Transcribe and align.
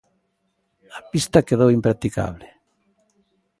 A 0.99 1.01
pista 1.11 1.45
quedou 1.47 1.69
impracticable. 1.77 2.47